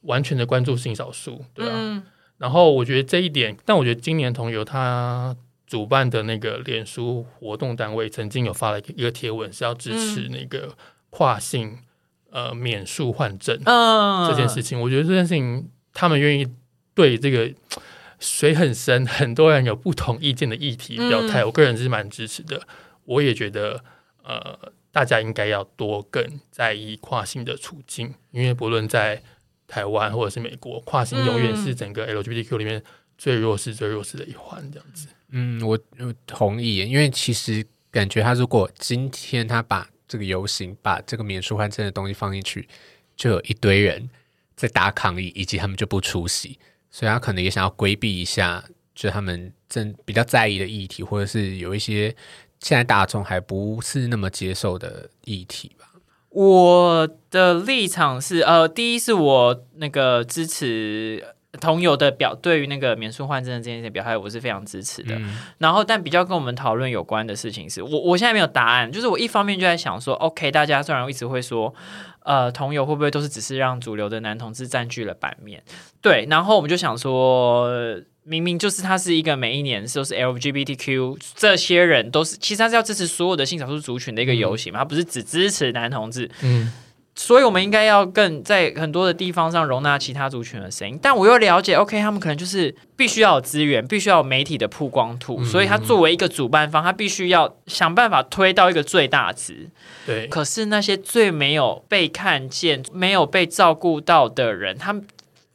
[0.00, 1.72] 完全的关注性少数，对啊。
[1.76, 2.02] 嗯
[2.38, 10.76] 然后我觉得这一点，但我觉得今年同游他主办的那个脸书活动单位曾经有发了一个贴文，是要支持那个
[11.08, 11.78] 跨性
[12.36, 14.78] 呃免术换证嗯这件事情。
[14.78, 16.46] 我觉得这件事情他们愿意
[16.92, 17.50] 对这个
[18.20, 22.60] 水很深，很多人有不同意见的议题表态，嗯我个人是蛮支持的。
[23.04, 23.82] 我也觉得
[24.22, 29.22] 呃，大家应该要多更在意跨性的处境，因为不论在
[29.66, 32.82] 台湾或者是美国，跨性永远是整个 LGBTQ 里面
[33.16, 35.08] 最弱势、最弱势的一环，这样子。
[35.30, 42.68] 嗯，我我同意，因为其实感觉他如果今天他把这个游行把这个免书换证的东西放进去，
[43.16, 44.08] 就有一堆人
[44.54, 46.58] 在打抗议，以及他们就不出席，
[46.90, 48.64] 所以他可能也想要规避一下，
[48.94, 52.14] 就他们正比较在意的议题，或者是有一些
[52.60, 55.90] 现在大众还不是那么接受的议题吧。
[56.30, 65.14] 我的立场是，呃，第一是我那个支持同友的表，对于那个免诉换证的这件事情表态，我是非常支持的。
[65.16, 71.74] 嗯然后，但比较跟我们讨论有关的事情是，我我现在没有答案，就是我一方面就在想说，OK，大家虽然一直会说，
[72.24, 75.62] 呃，同友会不会都是只是让主流的男同志占据了版面？
[76.00, 77.70] 对，然后我们就想说。
[78.28, 86.72] 明明就是它是一个每一年都是 LGBTQ 这些人都是，其实他是要支持所有的性少数族群的一个游行嘛，他不是只支持男同志，嗯，
[87.18, 90.98] 所以我们应该要更在很多的地方上容纳其他族群的声音。
[91.02, 99.70] 但我又了解，OK，他们可能就是必须要有资源，必须要有媒体的曝光度，所以他作为一个主办方，他必须要想办法推到一个最大值。
[100.04, 105.06] 对，可是那些最没有被看见、没有被照顾到的人，他们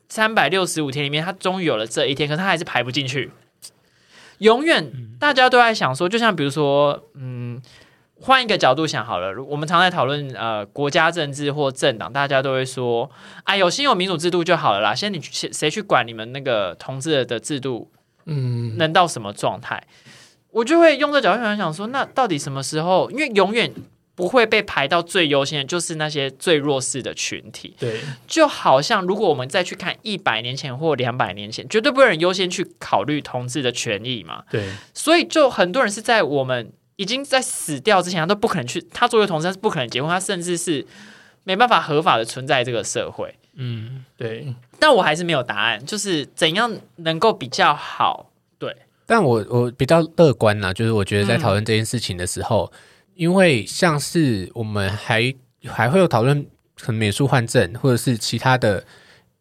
[0.10, 3.30] 三百六十五天里面，他终于有了这一天，可是他还是排不进去。
[4.39, 7.62] 永远大家都在想说，就像比如说，嗯，
[8.21, 13.10] 换一个角度想好了，我们常在讨论呃国家政治或政党，大家都会说，
[13.43, 17.91] 哎，有新有民主制度就好了啦，现在你谁谁去管你们那个同志的制度
[18.25, 19.84] 嗯，能到什么状态？
[20.51, 23.10] 我就会用这角度想想说，那到底什么时候？
[23.10, 23.73] 因为永远
[24.13, 27.75] 不会被排到最优先的，就是那些最弱势的群体。
[27.79, 34.43] 对，就好像如果我们再去看一百年前或两百年前，绝对不会有人优先去考虑同志的权益嘛。
[34.51, 36.71] 对，所以就很多人是在我们
[37.02, 40.86] 已经在死掉之前，他都不可能去，他作为同志他是不可能结婚，他甚至是
[41.44, 43.34] 没办法合法的存在这个社会。
[43.56, 48.32] 嗯，对，但我还是没有答案，就是怎样能够比较好。
[48.60, 48.76] 对，
[49.08, 52.72] 但我我比较乐观啦，就是我觉得在讨论这件事情的时候，
[53.16, 55.34] 因为像是我们还
[55.66, 56.46] 还会有讨论
[56.80, 58.86] 可能免术换证，或者是其他的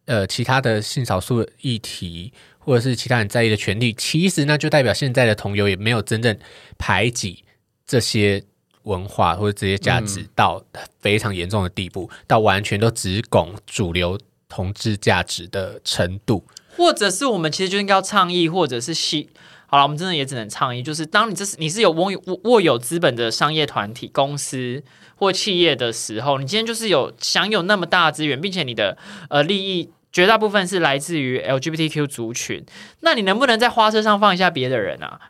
[0.06, 6.36] 呃其他的性少数议题，或者是其他人在意的权利，其实那就代表现在的同游也没有真正
[6.78, 7.44] 排挤
[7.90, 8.40] 这些
[8.84, 10.62] 文化或者这些价值到
[11.00, 14.16] 非常严重的地步，到完全都只拱主流
[14.48, 16.44] 同志价值的程度。
[16.76, 19.28] 或者是我们其实就应该要倡议，或者是希。
[19.66, 24.84] 好了，我们真的也只能倡议，就是当你这是你是有握有握有资本的商业团体、公司
[25.16, 28.96] 或企业的时候，你今天就是有享有那么大的资源，并且你的
[29.28, 32.64] 呃利益绝大部分是来自于 LGBTQ 族群，
[33.00, 35.20] 那你能不能在花车上放一下别的人啊？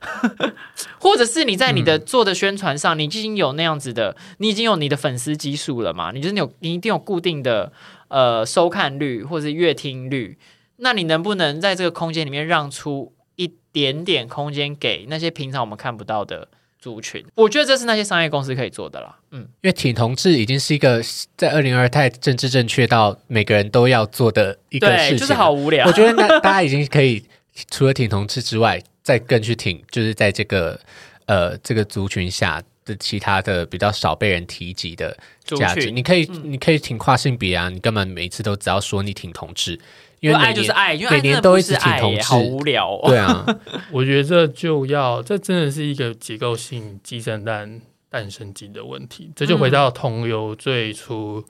[0.98, 6.12] 或者是你在你的做的宣传上，你已经有那样子的，你已经有你的粉丝基数了嘛？
[6.12, 7.72] 你就是你有，你一定有固定的
[8.08, 10.38] 呃收看率或者是阅听率，
[10.76, 16.48] 那你能不能在这个空间里面让出一点点空间给那些平常我们看不到的？
[16.80, 19.14] 族群，我觉得这是那些商业公司可以做的啦。
[19.32, 21.02] 嗯，因为挺同志已经是一个
[21.36, 25.86] 在二零二太政治正确到每个人都要做的一个事情，就是好无聊。
[25.86, 27.22] 我觉得那大家已经可以
[27.70, 30.80] 除了挺同志之外，再更去挺，就是在这个
[31.26, 35.90] 呃这个族群下的其他的比较少被人提及的价值。
[35.90, 39.78] 你可以你可以挺跨性别啊，你根本每次都只要说你挺同志。
[40.20, 42.94] 因为爱就是爱，因为每年都一直挺同志，好无聊。
[42.96, 43.46] 哦对啊，
[43.90, 49.30] 我觉得这就要，这真的是一个结构性鸡生蛋、蛋生鸡的问题。
[49.34, 51.42] 这就回到同游最初，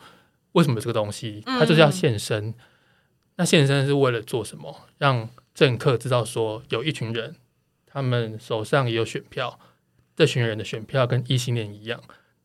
[0.52, 2.54] 为什么这个东西它就是要现身？
[3.34, 4.86] 那现身是为了做什么？
[4.98, 7.34] 让政客知道说，有一群人，
[7.86, 9.58] 他们手上也有选票，
[10.20, 11.98] 这群人的选票跟异性恋一样。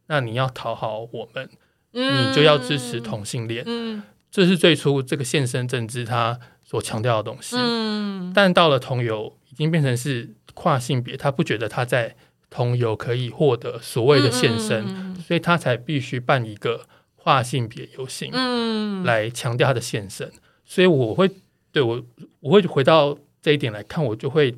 [0.07, 1.49] 那你要讨好我们，
[1.91, 3.65] 你就要支持同性恋。
[3.67, 4.01] 嗯。
[4.31, 12.15] 这是最初这个现身政治他所强调的东西，嗯，但到了同游已经变成是跨性别，他不觉得他在
[12.49, 16.85] 同游可以获得所谓的现身，所以他才必须办一个
[17.15, 20.31] 跨性别游行，嗯，来强调他的现身。
[20.65, 21.29] 所以我会
[21.73, 22.05] 对我
[22.39, 24.51] 我会回到这一点来看，我就会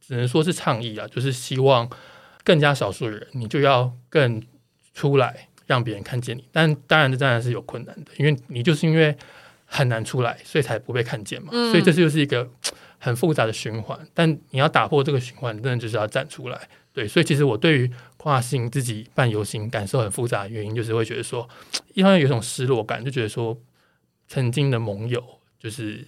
[0.00, 1.88] 只能说是倡议啊，就是希望
[2.44, 4.42] 更加少数人，你就要更
[4.94, 5.48] 出来。
[5.64, 9.16] 让别人看见你，但当然这当然是有困难的，因为你就是因为
[9.64, 11.50] 很难出来，所以才不被看见嘛。
[11.50, 12.46] 所以这就是一个
[12.98, 13.98] 很复杂的循环。
[14.12, 16.68] 但你要打破这个循环，真的就是要站出来。
[16.92, 21.48] 对，所以其实我对于跨性自己办游行感受很复杂的原因，就是会觉得说，
[21.94, 23.56] 一方面有一种失落感，就觉得说
[24.28, 25.24] 曾经的盟友
[25.58, 26.04] 就是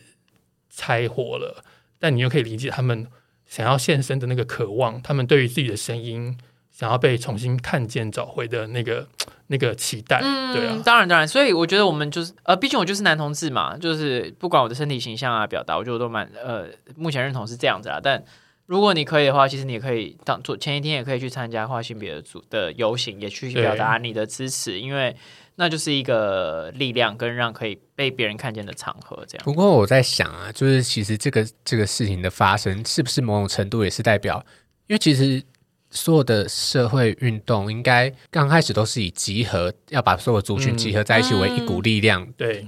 [0.69, 1.65] 拆伙了，
[1.99, 3.07] 但你又可以理解他们
[3.47, 6.37] 想要现身的那个渴望，他们对于自己的声音。
[6.77, 9.07] 想要被重新看见、找回的那个
[9.47, 10.21] 那个期待，
[10.53, 18.01] 对啊，当然当然，所以我觉得我们就是呃，毕竟我就是男同志嘛，就是不管我的身体形象啊、表达，我觉得我都蛮呃，目前认同是这样子啦。
[18.03, 18.21] 但
[18.67, 25.15] 如果你可以的话，其实你也可以当做前一天也可以去参加跨性别的组的游行，也去表达你的支持，因为
[25.57, 29.25] 那就是一个力量跟让可以被别人看见的场合。
[29.27, 29.45] 这样。
[29.45, 34.45] 不过我在想啊，就是其实这个这个事情的发生，是不是某种程度也是代表，
[34.87, 35.43] 因为其实。
[35.97, 42.67] 所有的社会运动应该刚开始都是以集合，要把所有族群集合在一起为一股力量，对，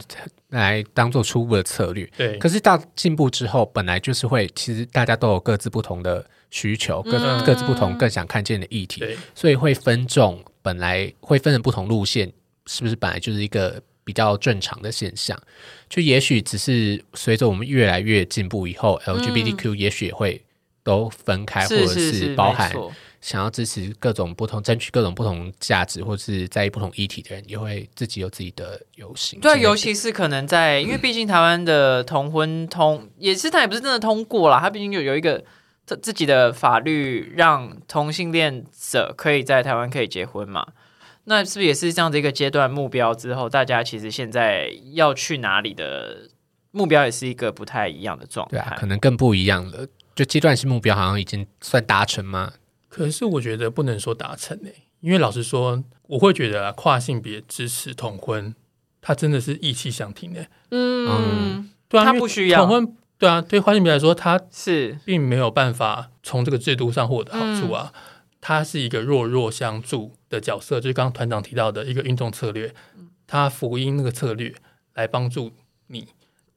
[0.50, 2.08] 来当做初步的策略。
[2.16, 9.02] 对，可是到进步之后，本来就是会，其实大家都有各自不同的需求，各各自不同更想看见的议题，
[9.34, 12.32] 所以会分众，本来会分成不同路线，
[12.66, 15.40] 是不是本来就是一个比较正常的现象？
[15.88, 20.42] 就也许只是随着我们越来越进步以后，LGBTQ 也许也会
[20.82, 22.72] 都分开，或者是包含。
[23.18, 29.40] 想要支持各种不同、争取各种不同价值，或是在意不同议题的人，也会自己有自己的游行。
[29.40, 35.42] 对，尤其是可能在，因为毕竟台湾的同婚通也是，他也不是真的通过了，他毕竟有有一个
[35.86, 40.64] 自自己的法律，让同性恋者可以在台湾可以结婚嘛？
[41.28, 43.14] 那是不是也是这样的一个阶段目标？
[43.14, 46.30] 之后大家其实现在要去哪里的
[46.70, 49.86] 目标，也是一个不太一样的状态，可能更不一样了。
[50.14, 52.52] 就阶段性目标，好像已经算达成吗？
[52.88, 58.54] 可是我觉得不能说达成诶，因为老实说，我会觉得跨性别支持同婚，
[59.02, 60.48] 它真的是意气相挺诶。
[60.70, 67.92] 嗯，对啊，他不需要同婚，对啊，对跨性别来说，他是并没有办法从这个制度上获得好处啊。
[68.48, 72.72] 它是一个弱弱相助的角色，就是刚刚团长提到的一个运动策略，
[73.26, 74.54] 他福音那个策略
[74.94, 75.50] 来帮助
[75.88, 76.06] 你，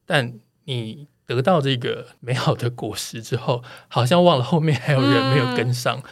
[0.06, 1.08] 但你。
[1.26, 6.02] 得到这个美好的果实之后，好像忘了后面还有人没有跟上，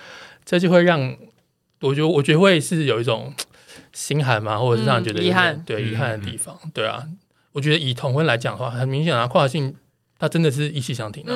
[0.44, 1.16] 这就会让
[1.80, 3.34] 我觉得，我觉得会是有一种
[3.92, 6.56] 心寒嘛，或者是让人觉得遗憾，对遗憾的地方。
[6.72, 7.04] 对啊，
[7.50, 9.74] 我觉得以同婚来讲的话，很明显啊，跨性
[10.20, 11.34] 他真的是一气相挺啊，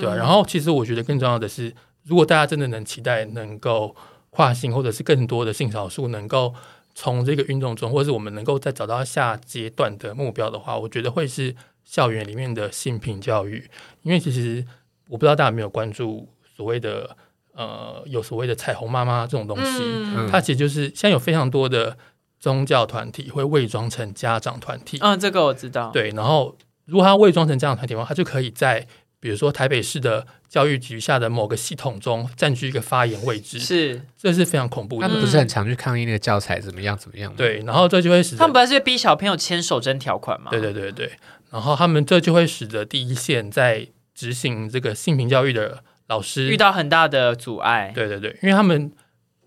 [0.00, 0.14] 对啊。
[0.14, 1.74] 然后其实我觉得更重要的是，
[2.08, 3.94] 如果大家真的能期待能够
[4.30, 6.54] 跨性，或者是更多的性少数能够
[6.94, 11.54] 从这个运动中，或者是我们能够再找到下阶段的目标的话，我觉得会是。
[11.90, 13.66] 校园里面的性平教育，
[14.02, 14.62] 因为其实
[15.08, 17.16] 我不知道大家有没有关注所谓的
[17.54, 19.82] 呃，有所谓的彩虹妈妈这种东西，
[20.30, 21.96] 它其实就是现在有非常多的
[22.38, 24.98] 宗教团体会伪装成家长团体。
[25.00, 25.90] 嗯，这个我知道。
[25.90, 26.54] 对，然后
[26.84, 28.86] 如果他伪装成家长团体的话，他就可以在
[29.20, 30.26] 比如说台北市的。
[30.48, 35.06] 教育局下的某个系统中占据一个发言位置，是，这是非常恐怖的。
[35.06, 37.30] 他们不是很常去抗议那个教材怎么样怎么样？
[37.36, 40.50] 对，然后这就会使他们不是逼小朋友签守贞条款吗？
[40.50, 41.12] 对对对对。
[41.50, 47.92] 然后他们这就会使得第一线在执行这个性平教育的老师遇到很大的阻碍。
[47.94, 48.90] 对对对，因为他们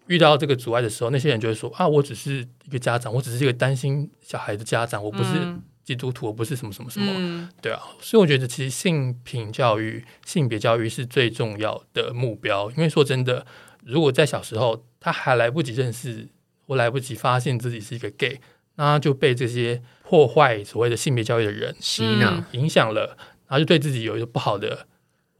[0.05, 7.81] 遇到这个阻碍的时候，那些人就会说啊，我只是一个家长，我只是一个担心小孩的家长，我不是嗯基督徒，我不是什么什么什么，嗯对啊。
[7.99, 13.45] 所以我觉得其实性平教育、性别教育是最重要的目标，因为说真的，
[13.83, 16.27] 如果在小时候他还来不及认识
[16.67, 18.39] 或来不及发现自己是一个 gay，
[18.75, 23.17] 那他就被这些破坏所谓的性别教育的人洗脑嗯，影响了，
[23.47, 24.87] 然后就对自己有一个不好的，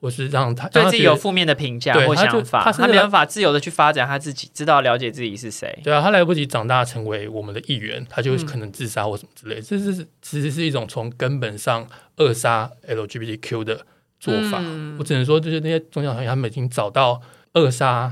[0.02, 5.80] 或是让他对自己有负面的评价或想法，他没办法自由的去发展他自己，知道了解自己是谁。
[5.84, 9.62] 对啊，他来不及长大成为我们的一员，他就嗯可能自杀或什么之类。
[9.62, 13.86] 这是其实是一种从根本上扼杀 LGBTQ 的
[14.20, 14.58] 做法。
[14.62, 17.22] 嗯我只能说，就是那些宗教团体他们已经找到
[17.54, 18.12] 扼杀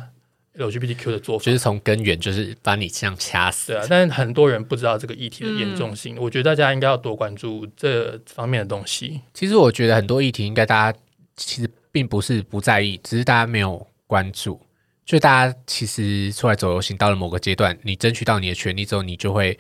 [0.56, 1.52] LGBTQ 的做法就。
[1.52, 3.82] 是从根源就是把你这样掐死对。
[3.82, 6.18] 啊，但是很多人不知道这个议题的严重性。
[6.20, 9.22] 我觉得大家应该要多关注这方面的东西。
[9.34, 11.00] 其实我觉得很多议题应该大家
[11.36, 14.60] 其实并不是不在意，只是大家没有关注。
[15.06, 19.58] 就大家其实出来走游行，到了某个阶段，你争取到你的权利之后，你就会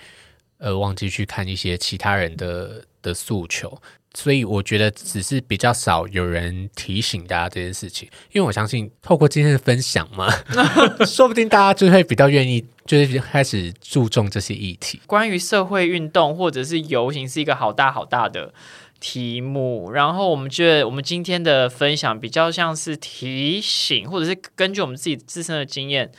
[0.59, 3.81] 呃忘记去看一些其他人的的诉求。
[4.15, 10.27] 所以我觉得只是比较少有人提醒大家这件事情，因为我相信透过今天的分享嘛，
[11.05, 14.99] 说不定大家就会比较愿意，就是开始注重这些议题。
[15.05, 18.51] 关于社会运动或者是游行是一个好大好大的
[18.99, 26.11] 题目，然后我们觉得我们今天的分享比较像是提醒，或者是根据我们自己自身的经验。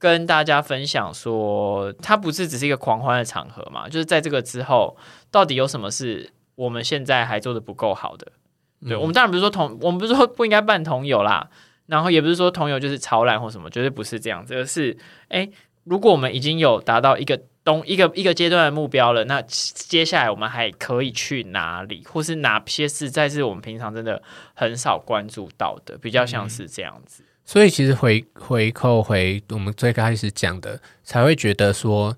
[0.00, 3.88] 跟大家分享说，它不是只是一个狂欢的场合嘛？
[3.88, 4.96] 就是在这个之后，
[5.28, 8.30] 到底有什么是我们现在还做的不够好的？
[8.86, 11.50] 对、嗯我们当然不是说同，我们不是说不应该办同友啦，
[11.86, 14.96] 然后也不是说同友就是潮烂或什么，绝对不是这样子，而是
[15.30, 15.50] 哎，
[15.82, 24.22] 如果我们已经有达到一个东一个一个阶段的目标了，那接下来我们还可以去哪里，或是哪些事在是我们平常真的
[24.54, 27.22] 很少关注到的，比较像是这样子。
[27.44, 32.16] 所以其实回回扣回我们最开始讲的，才会觉得说，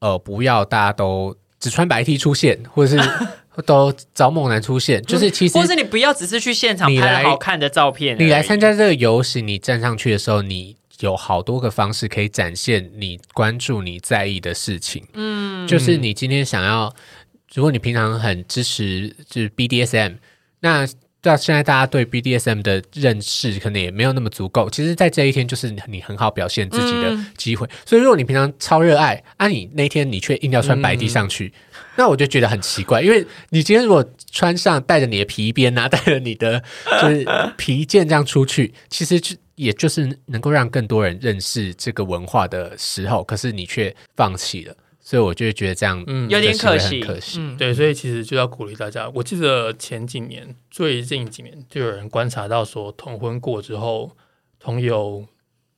[0.00, 3.10] 呃，不要大家都只穿白 T 出现，或者是
[3.66, 15.04] 都找猛男出现，就是其实或是你不要只是去现场拍好看的照片你来参加这个游行，你站上去的时候，你有好多个方式可以展现你关注、你在意的事情。
[15.14, 16.92] 嗯，就是你今天想要，
[17.54, 20.16] 如果你平常很支持就是 BDSM，
[20.60, 20.86] 那
[21.20, 24.70] 到现在大家对 BDSM 的认识可能也没有那么足够。
[24.70, 27.68] 其实，在这一天就是你很好表现自己的机会。
[27.84, 31.52] 所以，如果你平常超热爱，啊，你那天你却硬要穿白 T 上去，
[31.96, 36.62] 那我就觉得很奇怪，因为你今天如果穿上带着你的皮鞭啊，带着你的
[37.02, 37.26] 就是
[37.56, 47.38] 皮件这样出去，其实就也就是能够让更多人认识这个文化的时候，可是你却放弃了，所以我就会觉得这样嗯有点可惜，可惜。
[47.40, 49.10] 嗯，对，所以其实就要鼓励大家。
[49.10, 54.16] 我记得前几年，最近几年就有人观察到说，同婚过之后，
[54.60, 55.26] 同友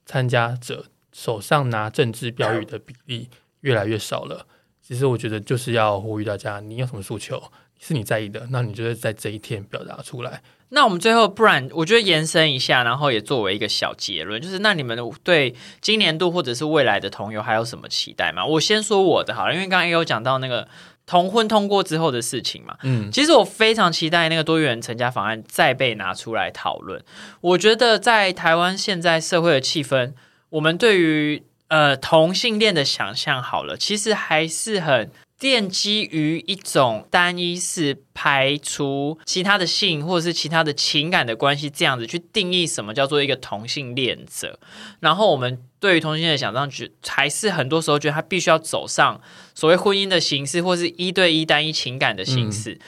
[0.04, 3.30] 参加者手上拿政治标语的比例
[3.62, 4.46] 越来越少了。
[4.82, 7.42] 其实我觉得就是要呼吁大家，你有什么诉求
[7.80, 10.42] 是你在意的，那你就是在这一天表达出来。
[10.72, 18.44] 那我们最后，不然我觉得延伸一下，然后也作为一个小结论，就是那你们对今年度或者是未来的同游还有什么期待吗？
[18.44, 20.68] 我先说我的好了，因为刚刚也有讲到那个
[21.06, 22.76] 同婚通过之后的事情嘛。
[22.84, 27.02] 嗯，其实我非常期待那个多元成家法案再被拿出来讨论。
[27.40, 30.12] 我觉得在台湾现在社会的气氛，
[30.50, 35.10] 我们对于呃同性恋的想象好了，其实还是很
[35.40, 44.60] 奠基于一种单一是排除其他的性或者是其他的情感的关系，这样子去定义什么叫做一个同性恋者。
[45.00, 49.18] 然后我们对于同性恋的想象，觉还是很多时候觉得他必须要走上
[49.54, 52.78] 所谓婚姻的形式，或是一对一单一情感的形式。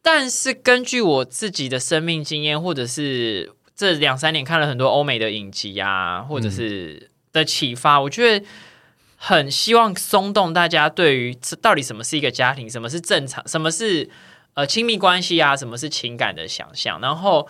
[0.00, 8.46] 但是根据我自己的生命经验，或者是这两三年看了很多欧美的影集啊，或者是的启发，我觉得
[9.26, 14.06] 很希望松动大家对于这到底什么是一个家庭，什么是正常，什么是
[14.52, 17.00] 呃亲密关系啊，什么是情感的想象。
[17.00, 17.48] 然后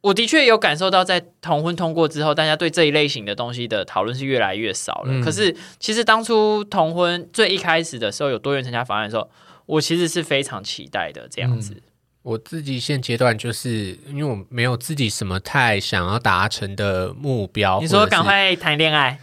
[0.00, 5.12] 我的确有感受到，在同婚通过之后，大家对这一类型的东西的讨论是越来越少了。
[5.12, 9.30] 嗯可是其实当初同婚最一开始的时候，有多元成家法案的时候，
[9.66, 11.80] 我其实是非常期待的这样子。
[12.22, 19.20] 我自己现阶段就是因为我没有自己什么太想要达成的目标，你说赶快谈恋爱，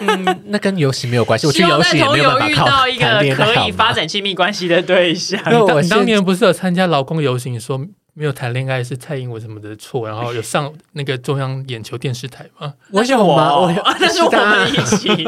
[0.00, 1.46] 嗯，那跟游戏没有关系。
[1.46, 5.40] 我去游戏也在同游没有办法靠遇到一个可以发展亲密关系的对象。
[5.46, 7.80] 因为我当年不是有参加劳工游行，说
[8.12, 12.74] 没有谈恋爱是蔡英文什么的错，然后有上那个中央眼球电视台吗？
[12.90, 13.58] 我有吗？
[13.58, 15.24] 我有 那是我们一起。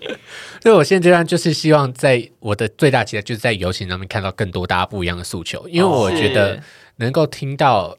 [0.60, 6.60] 所以我现阶段就是希望在我的最大期待就是在游行上面看到更多大家不一样的诉求，因为我觉得
[6.96, 7.96] 能够听到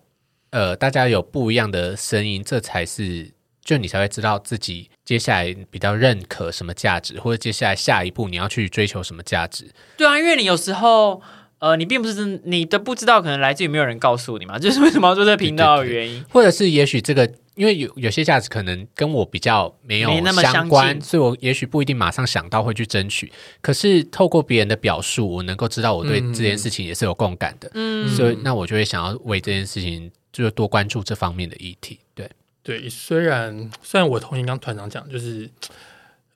[0.52, 3.32] 呃大家有不一样的声音，这才是
[3.64, 9.70] 就你才会知道自己接下来比较认可什么价值，或者接下来下一步你要去追求什么价值。
[9.98, 11.22] 对啊，因为你有时候。
[11.62, 16.24] 呃，你并不是真你的不知道，可能来自于没有人告诉你嘛， 就是为什么要做这个频道的原因。
[16.30, 23.30] 或者是也许这个，因为有有些价值可能跟我比较没有没那么相关，所以我也许不一定马上想到会去争取。
[23.60, 32.00] 可是透过别人的表述，我能够知道我对嗯这件事情也是有共感的，嗯，所以那我就会想要为这件事情就是多关注这方面的议题。
[32.16, 32.26] 对，
[32.64, 35.50] 对，虽然虽然我同意刚团长讲，就是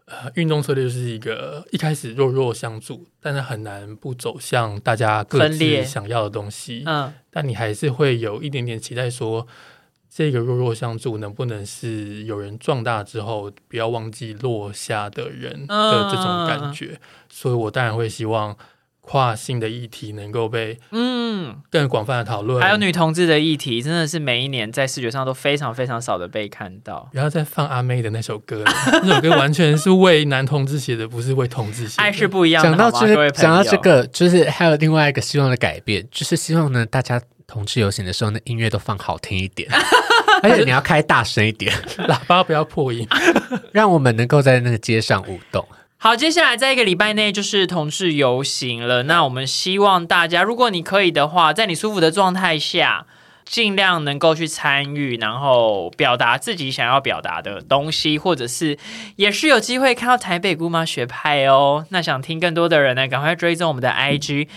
[0.05, 6.84] 呃，运动策略就是一个一开始弱弱相助，但是很难不走向大家各自想要的东西。
[6.86, 9.47] 嗯，但你还是会有一点点期待说。
[10.15, 16.99] 这个弱弱相助能不能是有人壮大之后，不要忘记落下的人的这种感觉？
[17.30, 18.55] 所以我当然会希望
[19.06, 22.62] 跨性的议题能够被嗯，更广泛的讨论。
[22.62, 27.10] 还有女同志的议题，真的是每一年在视觉上都非常非常少的被看到。
[27.12, 28.72] 不要再放阿妹的那首歌了，
[29.04, 32.04] 那首歌完全是为男同志写的，不是为同志写的。
[32.04, 39.70] 爱是不一样的，讲到这个，讲到这个，就是还有另外一个希望的改变，就是希望呢，大家同志游行的时候，那音乐都放好听一点，
[40.41, 41.76] 而且你要开大声一点，
[42.08, 43.06] 喇叭不要破音。
[43.74, 45.68] 让我们能够在那个街上舞动。
[46.04, 49.04] 好，接下来在一个礼拜内就是同志游行了。
[49.04, 53.06] 那我们希望大家，如果你可以的话，在你舒服的状态下，
[53.45, 58.78] 尽量能够去参与，然后表达自己想要表达的东西，或者是
[59.16, 61.86] 也是有机会看到台北姑妈学派哦。
[61.91, 64.49] 那想听更多的人呢，赶快追踪我们的 IG。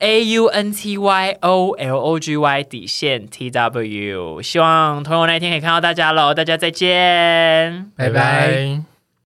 [0.00, 7.90] A U N T Y O L O G Y 底线 T W，希望同游那一天可以看到大家喽，大家再见。
[7.96, 8.97] 拜拜拜